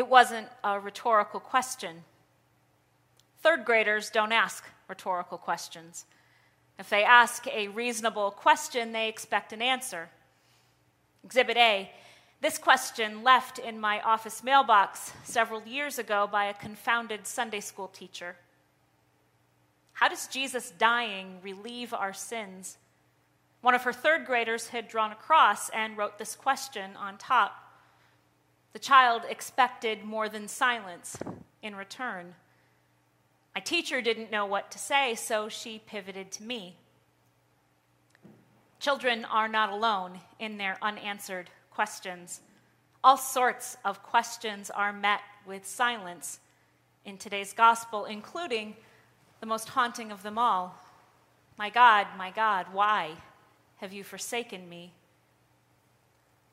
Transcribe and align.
It 0.00 0.08
wasn't 0.08 0.48
a 0.64 0.80
rhetorical 0.80 1.40
question. 1.40 2.04
Third 3.42 3.66
graders 3.66 4.08
don't 4.08 4.32
ask 4.32 4.64
rhetorical 4.88 5.36
questions. 5.36 6.06
If 6.78 6.88
they 6.88 7.04
ask 7.04 7.46
a 7.46 7.68
reasonable 7.68 8.30
question, 8.30 8.92
they 8.92 9.10
expect 9.10 9.52
an 9.52 9.60
answer. 9.60 10.08
Exhibit 11.22 11.58
A 11.58 11.90
this 12.40 12.56
question 12.56 13.22
left 13.22 13.58
in 13.58 13.78
my 13.78 14.00
office 14.00 14.42
mailbox 14.42 15.12
several 15.24 15.60
years 15.64 15.98
ago 15.98 16.26
by 16.26 16.46
a 16.46 16.54
confounded 16.54 17.26
Sunday 17.26 17.60
school 17.60 17.88
teacher. 17.88 18.36
How 19.92 20.08
does 20.08 20.28
Jesus 20.28 20.70
dying 20.70 21.40
relieve 21.42 21.92
our 21.92 22.14
sins? 22.14 22.78
One 23.60 23.74
of 23.74 23.82
her 23.82 23.92
third 23.92 24.24
graders 24.24 24.68
had 24.68 24.88
drawn 24.88 25.12
a 25.12 25.16
cross 25.16 25.68
and 25.68 25.98
wrote 25.98 26.16
this 26.16 26.34
question 26.34 26.96
on 26.96 27.18
top. 27.18 27.69
The 28.72 28.78
child 28.78 29.22
expected 29.28 30.04
more 30.04 30.28
than 30.28 30.46
silence 30.46 31.16
in 31.62 31.74
return. 31.74 32.34
My 33.54 33.60
teacher 33.60 34.00
didn't 34.00 34.30
know 34.30 34.46
what 34.46 34.70
to 34.70 34.78
say, 34.78 35.14
so 35.14 35.48
she 35.48 35.82
pivoted 35.84 36.30
to 36.32 36.42
me. 36.44 36.76
Children 38.78 39.24
are 39.24 39.48
not 39.48 39.70
alone 39.70 40.20
in 40.38 40.56
their 40.56 40.78
unanswered 40.80 41.50
questions. 41.70 42.40
All 43.02 43.16
sorts 43.16 43.76
of 43.84 44.02
questions 44.02 44.70
are 44.70 44.92
met 44.92 45.20
with 45.46 45.66
silence 45.66 46.38
in 47.04 47.18
today's 47.18 47.52
gospel, 47.52 48.04
including 48.04 48.76
the 49.40 49.46
most 49.46 49.70
haunting 49.70 50.12
of 50.12 50.22
them 50.22 50.38
all 50.38 50.76
My 51.58 51.68
God, 51.68 52.06
my 52.16 52.30
God, 52.30 52.66
why 52.72 53.16
have 53.78 53.92
you 53.92 54.04
forsaken 54.04 54.68
me? 54.68 54.92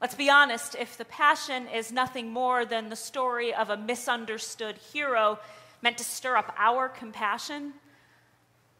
Let's 0.00 0.14
be 0.14 0.30
honest, 0.30 0.76
if 0.76 0.96
the 0.96 1.04
Passion 1.04 1.68
is 1.68 1.92
nothing 1.92 2.32
more 2.32 2.64
than 2.64 2.88
the 2.88 2.96
story 2.96 3.52
of 3.52 3.68
a 3.68 3.76
misunderstood 3.76 4.76
hero 4.94 5.38
meant 5.82 5.98
to 5.98 6.04
stir 6.04 6.38
up 6.38 6.54
our 6.56 6.88
compassion, 6.88 7.74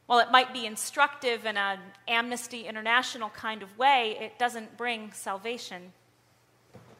while 0.07 0.21
it 0.21 0.31
might 0.31 0.55
be 0.55 0.65
instructive 0.65 1.45
in 1.45 1.59
an 1.59 1.79
Amnesty 2.09 2.67
International 2.67 3.29
kind 3.29 3.63
of 3.63 3.77
way, 3.77 4.17
it 4.19 4.39
doesn't 4.39 4.79
bring 4.79 5.13
salvation. 5.13 5.93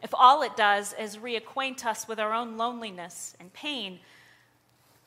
If 0.03 0.13
all 0.13 0.43
it 0.43 0.55
does 0.55 0.93
is 0.99 1.17
reacquaint 1.17 1.83
us 1.83 2.07
with 2.07 2.19
our 2.19 2.31
own 2.31 2.57
loneliness 2.57 3.35
and 3.39 3.51
pain, 3.53 3.99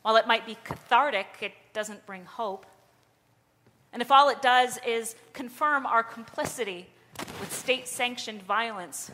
while 0.03 0.17
it 0.17 0.27
might 0.27 0.45
be 0.45 0.57
cathartic, 0.65 1.29
it 1.41 1.53
doesn't 1.73 2.05
bring 2.05 2.25
hope. 2.25 2.67
And 3.93 4.03
if 4.03 4.11
all 4.11 4.29
it 4.29 4.43
does 4.43 4.81
is 4.85 5.15
confirm 5.33 5.87
our 5.87 6.03
complicity 6.03 6.89
with 7.45 7.53
state 7.53 7.87
sanctioned 7.87 8.43
violence, 8.43 9.11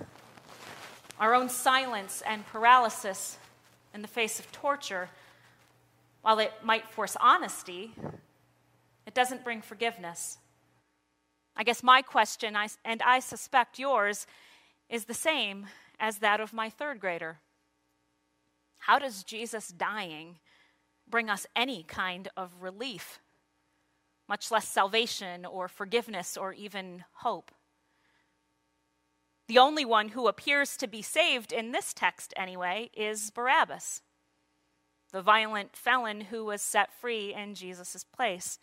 our 1.18 1.34
own 1.34 1.48
silence 1.48 2.22
and 2.24 2.46
paralysis 2.46 3.38
in 3.92 4.02
the 4.02 4.08
face 4.08 4.38
of 4.38 4.52
torture, 4.52 5.10
while 6.22 6.38
it 6.38 6.52
might 6.62 6.88
force 6.92 7.16
honesty, 7.20 7.92
it 9.04 9.14
doesn't 9.14 9.42
bring 9.42 9.60
forgiveness. 9.60 10.38
I 11.56 11.64
guess 11.64 11.82
my 11.82 12.02
question, 12.02 12.54
and 12.84 13.02
I 13.02 13.18
suspect 13.18 13.80
yours, 13.80 14.28
is 14.88 15.06
the 15.06 15.12
same 15.12 15.66
as 15.98 16.18
that 16.18 16.38
of 16.38 16.52
my 16.52 16.70
third 16.70 17.00
grader. 17.00 17.38
How 18.78 19.00
does 19.00 19.24
Jesus 19.24 19.66
dying 19.66 20.38
bring 21.08 21.28
us 21.28 21.48
any 21.56 21.82
kind 21.82 22.28
of 22.36 22.52
relief, 22.60 23.18
much 24.28 24.52
less 24.52 24.68
salvation 24.68 25.44
or 25.44 25.66
forgiveness 25.66 26.36
or 26.36 26.52
even 26.52 27.02
hope? 27.14 27.50
The 29.50 29.58
only 29.58 29.84
one 29.84 30.10
who 30.10 30.28
appears 30.28 30.76
to 30.76 30.86
be 30.86 31.02
saved 31.02 31.50
in 31.50 31.72
this 31.72 31.92
text, 31.92 32.32
anyway, 32.36 32.88
is 32.94 33.32
Barabbas, 33.32 34.00
the 35.10 35.22
violent 35.22 35.74
felon 35.74 36.20
who 36.20 36.44
was 36.44 36.62
set 36.62 36.92
free 36.92 37.34
in 37.34 37.56
Jesus' 37.56 38.04
place. 38.04 38.60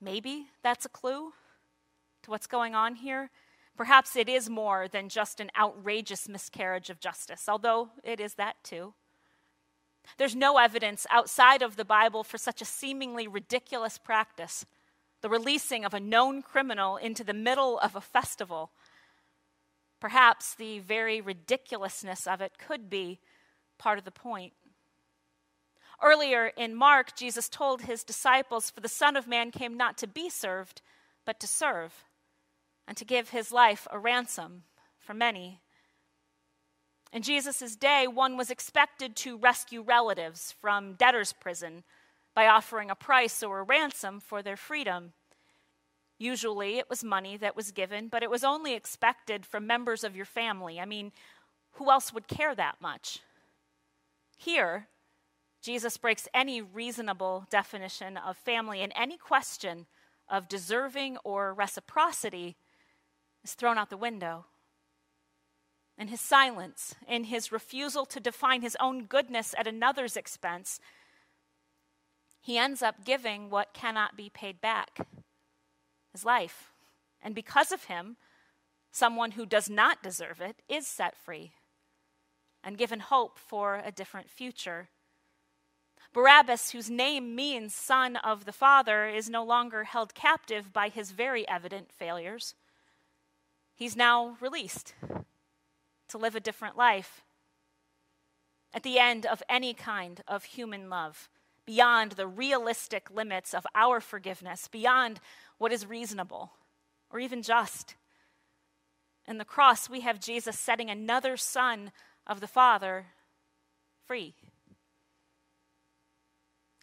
Maybe 0.00 0.46
that's 0.62 0.86
a 0.86 0.88
clue 0.88 1.34
to 2.22 2.30
what's 2.30 2.46
going 2.46 2.74
on 2.74 2.94
here. 2.94 3.28
Perhaps 3.76 4.16
it 4.16 4.30
is 4.30 4.48
more 4.48 4.88
than 4.88 5.10
just 5.10 5.40
an 5.40 5.50
outrageous 5.54 6.26
miscarriage 6.26 6.88
of 6.88 6.98
justice, 6.98 7.46
although 7.46 7.90
it 8.02 8.18
is 8.18 8.36
that 8.36 8.56
too. 8.64 8.94
There's 10.16 10.34
no 10.34 10.56
evidence 10.56 11.06
outside 11.10 11.60
of 11.60 11.76
the 11.76 11.84
Bible 11.84 12.24
for 12.24 12.38
such 12.38 12.62
a 12.62 12.64
seemingly 12.64 13.28
ridiculous 13.28 13.98
practice 13.98 14.64
the 15.20 15.28
releasing 15.28 15.84
of 15.84 15.92
a 15.92 16.00
known 16.00 16.40
criminal 16.40 16.96
into 16.96 17.22
the 17.22 17.34
middle 17.34 17.78
of 17.80 17.94
a 17.94 18.00
festival. 18.00 18.70
Perhaps 20.00 20.54
the 20.54 20.78
very 20.78 21.20
ridiculousness 21.20 22.26
of 22.26 22.40
it 22.40 22.58
could 22.58 22.88
be 22.88 23.20
part 23.78 23.98
of 23.98 24.04
the 24.04 24.10
point. 24.10 24.54
Earlier 26.02 26.46
in 26.46 26.74
Mark, 26.74 27.14
Jesus 27.14 27.48
told 27.48 27.82
his 27.82 28.02
disciples, 28.02 28.70
For 28.70 28.80
the 28.80 28.88
Son 28.88 29.16
of 29.16 29.26
Man 29.26 29.50
came 29.50 29.76
not 29.76 29.98
to 29.98 30.06
be 30.06 30.30
served, 30.30 30.80
but 31.26 31.38
to 31.40 31.46
serve 31.46 32.04
and 32.88 32.96
to 32.96 33.04
give 33.04 33.30
his 33.30 33.52
life 33.52 33.86
a 33.90 33.98
ransom 33.98 34.62
for 34.98 35.12
many. 35.12 35.60
In 37.12 37.22
Jesus' 37.22 37.76
day, 37.76 38.06
one 38.06 38.36
was 38.36 38.50
expected 38.50 39.16
to 39.16 39.36
rescue 39.36 39.82
relatives 39.82 40.54
from 40.60 40.94
debtor's 40.94 41.32
prison 41.32 41.84
by 42.34 42.46
offering 42.46 42.90
a 42.90 42.94
price 42.94 43.42
or 43.42 43.60
a 43.60 43.64
ransom 43.64 44.20
for 44.20 44.42
their 44.42 44.56
freedom. 44.56 45.12
Usually 46.20 46.76
it 46.76 46.90
was 46.90 47.02
money 47.02 47.38
that 47.38 47.56
was 47.56 47.72
given, 47.72 48.08
but 48.08 48.22
it 48.22 48.28
was 48.28 48.44
only 48.44 48.74
expected 48.74 49.46
from 49.46 49.66
members 49.66 50.04
of 50.04 50.14
your 50.14 50.26
family. 50.26 50.78
I 50.78 50.84
mean, 50.84 51.12
who 51.72 51.90
else 51.90 52.12
would 52.12 52.28
care 52.28 52.54
that 52.54 52.76
much? 52.78 53.20
Here, 54.36 54.88
Jesus 55.62 55.96
breaks 55.96 56.28
any 56.34 56.60
reasonable 56.60 57.46
definition 57.48 58.18
of 58.18 58.36
family, 58.36 58.82
and 58.82 58.92
any 58.94 59.16
question 59.16 59.86
of 60.28 60.46
deserving 60.46 61.16
or 61.24 61.54
reciprocity 61.54 62.54
is 63.42 63.54
thrown 63.54 63.78
out 63.78 63.88
the 63.88 63.96
window. 63.96 64.44
In 65.96 66.08
his 66.08 66.20
silence, 66.20 66.96
in 67.08 67.24
his 67.24 67.50
refusal 67.50 68.04
to 68.04 68.20
define 68.20 68.60
his 68.60 68.76
own 68.78 69.04
goodness 69.04 69.54
at 69.56 69.66
another's 69.66 70.18
expense, 70.18 70.80
he 72.42 72.58
ends 72.58 72.82
up 72.82 73.06
giving 73.06 73.48
what 73.48 73.72
cannot 73.72 74.18
be 74.18 74.28
paid 74.28 74.60
back 74.60 75.06
his 76.12 76.24
life. 76.24 76.72
And 77.22 77.34
because 77.34 77.72
of 77.72 77.84
him, 77.84 78.16
someone 78.90 79.32
who 79.32 79.46
does 79.46 79.68
not 79.70 80.02
deserve 80.02 80.40
it 80.40 80.62
is 80.68 80.86
set 80.86 81.16
free 81.16 81.52
and 82.62 82.78
given 82.78 83.00
hope 83.00 83.38
for 83.38 83.82
a 83.84 83.92
different 83.92 84.28
future. 84.28 84.88
Barabbas, 86.12 86.72
whose 86.72 86.90
name 86.90 87.34
means 87.34 87.74
son 87.74 88.16
of 88.16 88.44
the 88.44 88.52
Father, 88.52 89.06
is 89.06 89.30
no 89.30 89.44
longer 89.44 89.84
held 89.84 90.14
captive 90.14 90.72
by 90.72 90.88
his 90.88 91.12
very 91.12 91.48
evident 91.48 91.92
failures. 91.92 92.54
He's 93.74 93.96
now 93.96 94.36
released 94.40 94.94
to 96.08 96.18
live 96.18 96.34
a 96.34 96.40
different 96.40 96.76
life. 96.76 97.22
At 98.74 98.82
the 98.82 98.98
end 98.98 99.24
of 99.24 99.42
any 99.48 99.72
kind 99.72 100.20
of 100.28 100.44
human 100.44 100.90
love, 100.90 101.28
beyond 101.70 102.12
the 102.12 102.26
realistic 102.26 103.08
limits 103.12 103.54
of 103.54 103.64
our 103.76 104.00
forgiveness, 104.00 104.66
beyond 104.66 105.20
what 105.56 105.70
is 105.70 105.86
reasonable 105.86 106.50
or 107.12 107.20
even 107.20 107.42
just. 107.42 107.94
In 109.28 109.38
the 109.38 109.44
cross, 109.44 109.88
we 109.88 110.00
have 110.00 110.18
Jesus 110.18 110.58
setting 110.58 110.90
another 110.90 111.36
son 111.36 111.92
of 112.26 112.40
the 112.40 112.48
Father 112.48 113.06
free. 114.04 114.34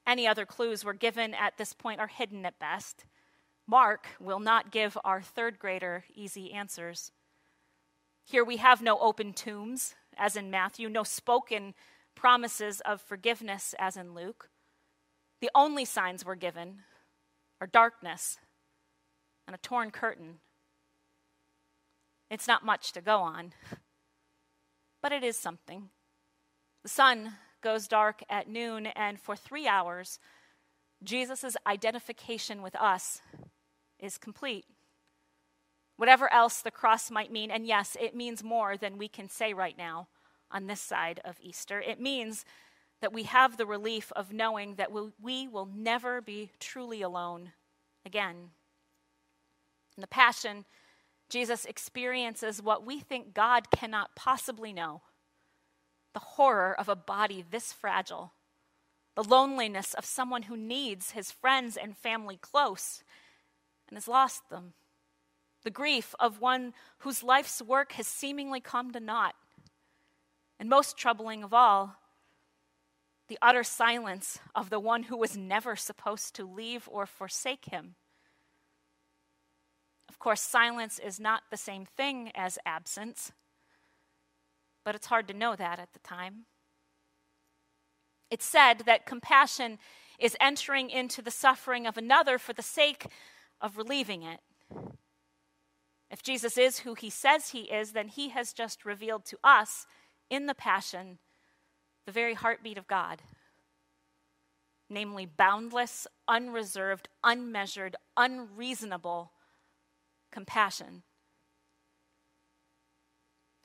Any 0.06 0.26
other 0.26 0.46
clues 0.46 0.86
we're 0.86 0.94
given 0.94 1.34
at 1.34 1.58
this 1.58 1.74
point 1.74 2.00
are 2.00 2.08
hidden 2.08 2.46
at 2.46 2.58
best. 2.58 3.04
Mark 3.68 4.08
will 4.22 4.40
not 4.40 4.72
give 4.72 4.98
our 5.04 5.22
third 5.22 5.60
grader 5.60 6.06
easy 6.16 6.54
answers. 6.54 7.12
Here 8.24 8.46
we 8.46 8.56
have 8.56 8.82
no 8.82 8.98
open 9.00 9.34
tombs, 9.34 9.96
as 10.16 10.38
in 10.38 10.50
Matthew, 10.50 10.88
no 10.88 11.04
spoken 11.04 11.74
promises 12.16 12.80
of 12.86 13.02
forgiveness, 13.02 13.76
as 13.78 13.98
in 13.98 14.14
Luke. 14.14 14.50
The 15.42 15.52
only 15.54 15.86
signs 15.86 16.26
we're 16.26 16.36
given 16.36 16.80
are 17.62 17.68
darkness 17.68 18.38
and 19.48 19.56
a 19.56 19.60
torn 19.60 19.92
curtain. 19.92 20.40
It's 22.30 22.48
not 22.48 22.66
much 22.66 22.92
to 22.94 23.02
go 23.02 23.20
on, 23.20 23.54
but 25.02 25.12
it 25.12 25.24
is 25.24 25.38
something. 25.38 25.90
The 26.84 26.90
sun 26.90 27.34
goes 27.62 27.88
dark 27.88 28.22
at 28.30 28.50
noon, 28.50 28.88
and 28.88 29.20
for 29.20 29.36
three 29.36 29.68
hours, 29.68 30.20
Jesus' 31.04 31.56
identification 31.66 32.62
with 32.62 32.76
us 32.76 33.22
is 34.00 34.18
complete. 34.18 34.66
Whatever 35.98 36.32
else 36.32 36.62
the 36.62 36.72
cross 36.72 37.10
might 37.10 37.32
mean, 37.32 37.50
and 37.50 37.66
yes, 37.66 37.96
it 38.00 38.16
means 38.16 38.44
more 38.44 38.78
than 38.78 38.98
we 38.98 39.08
can 39.08 39.30
say 39.30 39.54
right 39.54 39.78
now 39.78 40.08
on 40.52 40.68
this 40.68 40.82
side 40.82 41.20
of 41.26 41.38
Easter. 41.42 41.82
It 41.82 42.00
means 42.00 42.46
that 43.02 43.14
we 43.14 43.24
have 43.24 43.58
the 43.58 43.66
relief 43.66 44.12
of 44.16 44.34
knowing 44.34 44.76
that 44.76 44.92
we 44.92 45.48
will 45.48 45.70
never 45.74 46.22
be 46.22 46.52
truly 46.60 47.02
alone 47.02 47.52
again. 48.06 48.52
In 49.96 50.02
the 50.02 50.08
Passion, 50.08 50.66
Jesus 51.30 51.66
experiences 51.66 52.62
what 52.62 52.86
we 52.86 53.00
think 53.00 53.34
God 53.34 53.70
cannot 53.72 54.16
possibly 54.16 54.74
know 54.74 55.02
the 56.14 56.20
horror 56.20 56.76
of 56.80 56.90
a 56.90 56.96
body 56.96 57.44
this 57.50 57.72
fragile, 57.72 58.32
the 59.16 59.24
loneliness 59.24 59.94
of 59.94 60.06
someone 60.06 60.44
who 60.44 60.58
needs 60.58 61.12
his 61.12 61.32
friends 61.32 61.78
and 61.78 61.96
family 61.96 62.38
close 62.42 63.04
and 63.90 63.98
has 63.98 64.08
lost 64.08 64.50
them, 64.50 64.74
the 65.64 65.70
grief 65.70 66.16
of 66.20 66.42
one 66.42 66.74
whose 67.00 67.24
life's 67.24 67.62
work 67.62 67.92
has 67.94 68.08
seemingly 68.08 68.60
come 68.60 68.92
to 68.92 69.00
naught, 69.00 69.36
and 70.60 70.70
most 70.70 70.98
troubling 70.98 71.44
of 71.44 71.54
all, 71.54 71.96
the 73.28 73.38
utter 73.42 73.64
silence 73.64 74.40
of 74.56 74.70
the 74.70 74.80
one 74.80 75.04
who 75.04 75.18
was 75.18 75.36
never 75.36 75.76
supposed 75.76 76.36
to 76.36 76.46
leave 76.46 76.88
or 76.92 77.06
forsake 77.06 77.66
him. 77.66 77.96
Of 80.08 80.20
course, 80.20 80.42
silence 80.42 81.00
is 81.00 81.20
not 81.20 81.44
the 81.52 81.58
same 81.58 81.86
thing 81.86 82.32
as 82.34 82.58
absence, 82.66 83.32
but 84.86 84.96
it's 84.96 85.08
hard 85.08 85.28
to 85.28 85.34
know 85.34 85.56
that 85.56 85.80
at 85.80 85.94
the 85.94 86.00
time. 86.00 86.46
It's 88.32 88.46
said 88.46 88.84
that 88.86 89.06
compassion 89.06 89.80
is 90.20 90.36
entering 90.40 90.90
into 90.90 91.22
the 91.22 91.32
suffering 91.32 91.86
of 91.86 91.98
another 91.98 92.38
for 92.38 92.54
the 92.54 92.64
sake 92.64 93.08
of 93.62 93.78
relieving 93.78 94.24
it. 94.24 94.40
If 96.10 96.24
Jesus 96.24 96.58
is 96.58 96.80
who 96.80 96.94
he 96.94 97.10
says 97.10 97.50
he 97.50 97.64
is, 97.64 97.92
then 97.92 98.08
he 98.08 98.30
has 98.30 98.54
just 98.54 98.86
revealed 98.86 99.26
to 99.26 99.38
us 99.44 99.86
in 100.30 100.46
the 100.46 100.56
Passion 100.56 101.20
the 102.08 102.12
very 102.12 102.34
heartbeat 102.34 102.80
of 102.80 102.88
God 102.88 103.22
namely, 104.90 105.26
boundless, 105.26 106.08
unreserved, 106.28 107.10
unmeasured, 107.24 107.96
unreasonable 108.16 109.32
compassion. 110.32 111.04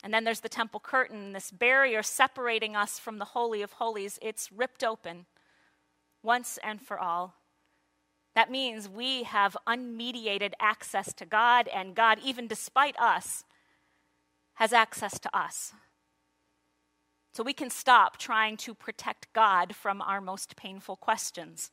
And 0.02 0.12
then 0.12 0.24
there's 0.24 0.40
the 0.40 0.48
temple 0.48 0.80
curtain, 0.80 1.32
this 1.32 1.50
barrier 1.50 2.02
separating 2.02 2.74
us 2.74 2.98
from 2.98 3.18
the 3.18 3.26
Holy 3.26 3.62
of 3.62 3.74
Holies. 3.74 4.18
It's 4.20 4.50
ripped 4.50 4.82
open 4.82 5.26
once 6.22 6.58
and 6.62 6.80
for 6.80 6.98
all. 6.98 7.34
That 8.34 8.50
means 8.50 8.88
we 8.88 9.22
have 9.24 9.56
unmediated 9.66 10.54
access 10.58 11.12
to 11.14 11.26
God, 11.26 11.68
and 11.68 11.94
God, 11.94 12.18
even 12.24 12.48
despite 12.48 12.98
us, 12.98 13.44
has 14.54 14.72
access 14.72 15.18
to 15.20 15.38
us. 15.38 15.72
So 17.32 17.43
we 17.43 17.55
can 17.55 17.70
stop 17.70 18.19
trying 18.19 18.58
to 18.58 18.75
protect 18.75 19.32
God 19.32 19.75
from 19.75 20.02
our 20.02 20.20
most 20.20 20.55
painful 20.55 20.96
questions. 20.96 21.70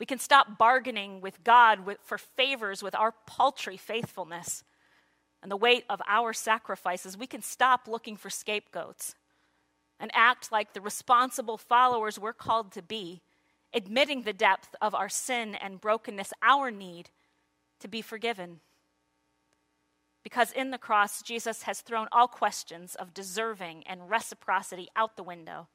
We 0.00 0.06
can 0.06 0.18
stop 0.18 0.56
bargaining 0.56 1.20
with 1.20 1.44
God 1.44 1.84
with, 1.84 1.98
for 2.02 2.16
favors 2.16 2.82
with 2.82 2.94
our 2.94 3.12
paltry 3.26 3.76
faithfulness 3.76 4.64
and 5.42 5.50
the 5.50 5.56
weight 5.56 5.84
of 5.90 6.00
our 6.08 6.32
sacrifices. 6.32 7.18
We 7.18 7.26
can 7.26 7.42
stop 7.42 7.86
looking 7.86 8.16
for 8.16 8.30
scapegoats 8.30 9.14
and 10.00 10.10
act 10.14 10.50
like 10.50 10.72
the 10.72 10.80
responsible 10.80 11.58
followers 11.58 12.18
we're 12.18 12.32
called 12.32 12.72
to 12.72 12.82
be, 12.82 13.20
admitting 13.74 14.22
the 14.22 14.32
depth 14.32 14.74
of 14.80 14.94
our 14.94 15.08
sin 15.08 15.54
and 15.54 15.80
brokenness, 15.80 16.32
our 16.42 16.70
need 16.70 17.10
to 17.80 17.88
be 17.88 18.00
forgiven. 18.00 18.60
Because 20.28 20.52
in 20.52 20.72
the 20.72 20.76
cross, 20.76 21.22
Jesus 21.22 21.62
has 21.62 21.80
thrown 21.80 22.06
all 22.12 22.28
questions 22.28 22.94
of 22.94 23.14
deserving 23.14 23.82
and 23.86 24.10
reciprocity 24.10 24.86
out 24.94 25.16
the 25.16 25.22
window. 25.22 25.68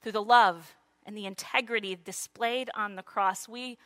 Through 0.00 0.12
the 0.12 0.22
love 0.22 0.76
and 1.04 1.16
the 1.16 1.26
integrity 1.26 1.96
displayed 1.96 2.70
on 2.76 2.94
the 2.94 3.02
cross, 3.02 3.48
we 3.48 3.76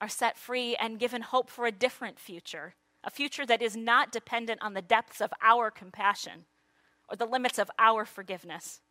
are 0.00 0.08
set 0.08 0.38
free 0.38 0.76
and 0.76 1.00
given 1.00 1.22
hope 1.22 1.50
for 1.50 1.66
a 1.66 1.72
different 1.72 2.20
future, 2.20 2.74
a 3.02 3.10
future 3.10 3.44
that 3.44 3.60
is 3.60 3.76
not 3.76 4.12
dependent 4.12 4.62
on 4.62 4.74
the 4.74 4.82
depths 4.82 5.20
of 5.20 5.32
our 5.42 5.72
compassion 5.72 6.44
or 7.08 7.16
the 7.16 7.26
limits 7.26 7.58
of 7.58 7.72
our 7.76 8.04
forgiveness, 8.04 8.82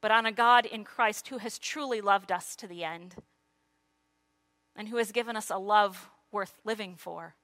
but 0.00 0.10
on 0.10 0.26
a 0.26 0.32
God 0.32 0.66
in 0.66 0.82
Christ 0.82 1.28
who 1.28 1.38
has 1.38 1.60
truly 1.60 2.00
loved 2.00 2.32
us 2.32 2.56
to 2.56 2.66
the 2.66 2.82
end 2.82 3.14
and 4.74 4.88
who 4.88 4.96
has 4.96 5.12
given 5.12 5.36
us 5.36 5.48
a 5.48 5.58
love 5.58 6.10
worth 6.32 6.58
living 6.64 6.96
for. 6.96 7.36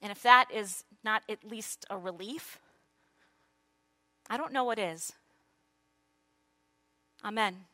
And 0.00 0.12
if 0.12 0.22
that 0.22 0.46
is 0.52 0.84
not 1.02 1.22
at 1.28 1.44
least 1.44 1.84
a 1.90 1.98
relief, 1.98 2.58
I 4.30 4.36
don't 4.36 4.52
know 4.52 4.64
what 4.64 4.78
is. 4.78 5.12
Amen. 7.24 7.64